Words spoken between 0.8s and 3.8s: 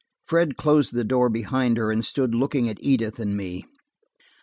the door behind her and stood looking at Edith and me.